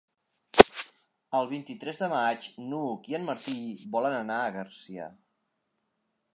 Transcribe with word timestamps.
El 1.39 1.49
vint-i-tres 1.51 2.01
de 2.05 2.09
maig 2.15 2.49
n'Hug 2.71 3.11
i 3.13 3.19
en 3.19 3.29
Martí 3.29 3.57
volen 3.97 4.19
anar 4.23 4.41
a 4.43 4.51
Garcia. 4.59 5.15